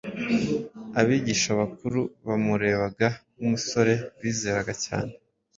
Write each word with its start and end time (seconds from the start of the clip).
Abigisha 0.99 1.49
bakuru 1.59 1.99
bamurebaga 2.27 3.07
nk’umusore 3.35 3.93
bizeraga 4.21 4.73
cyane 4.85 5.11